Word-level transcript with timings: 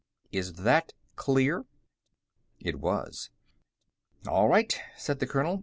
Is 0.31 0.53
that 0.63 0.93
clear?" 1.15 1.63
It 2.59 2.79
was. 2.79 3.29
"All 4.27 4.47
right," 4.47 4.75
said 4.97 5.19
the 5.19 5.27
colonel. 5.27 5.59